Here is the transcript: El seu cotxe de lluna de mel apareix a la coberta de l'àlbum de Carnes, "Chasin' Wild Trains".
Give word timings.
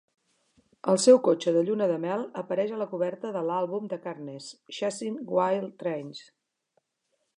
El 0.93 0.99
seu 1.03 1.19
cotxe 1.27 1.53
de 1.57 1.61
lluna 1.67 1.87
de 1.91 1.99
mel 2.05 2.23
apareix 2.43 2.73
a 2.77 2.79
la 2.83 2.87
coberta 2.95 3.33
de 3.37 3.43
l'àlbum 3.49 3.87
de 3.93 4.01
Carnes, 4.07 4.49
"Chasin' 4.79 5.21
Wild 5.37 5.73
Trains". 5.85 6.25